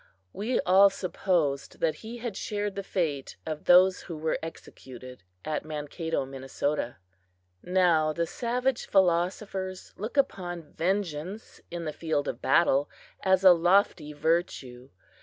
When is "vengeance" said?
10.73-11.61